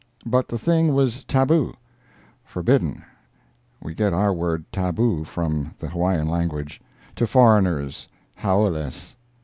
[0.25, 1.73] But the thing was tabu
[2.43, 6.81] (forbidden—we get our word "taboo" from the Hawaiian language)
[7.17, 9.15] to foreigners—haoles.